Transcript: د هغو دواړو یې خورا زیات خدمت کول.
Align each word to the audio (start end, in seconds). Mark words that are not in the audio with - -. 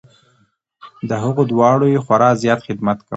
د 1.09 1.11
هغو 1.23 1.41
دواړو 1.51 1.85
یې 1.93 1.99
خورا 2.05 2.29
زیات 2.41 2.59
خدمت 2.67 2.97
کول. 3.01 3.09